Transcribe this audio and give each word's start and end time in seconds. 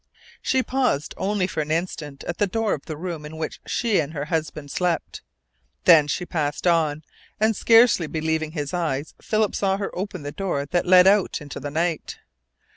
She 0.41 0.63
paused 0.63 1.13
only 1.15 1.45
for 1.45 1.61
an 1.61 1.69
instant 1.69 2.23
at 2.23 2.39
the 2.39 2.47
door 2.47 2.73
of 2.73 2.85
the 2.87 2.97
room 2.97 3.23
in 3.23 3.37
which 3.37 3.59
she 3.67 3.99
and 3.99 4.13
her 4.13 4.25
husband 4.25 4.71
slept. 4.71 5.21
Then 5.83 6.07
she 6.07 6.25
passed 6.25 6.65
on, 6.65 7.03
and 7.39 7.55
scarcely 7.55 8.07
believing 8.07 8.53
his 8.53 8.73
eyes 8.73 9.13
Philip 9.21 9.53
saw 9.53 9.77
her 9.77 9.95
open 9.95 10.23
the 10.23 10.31
door 10.31 10.65
that 10.65 10.87
led 10.87 11.05
out 11.05 11.39
into 11.39 11.59
the 11.59 11.69
night! 11.69 12.17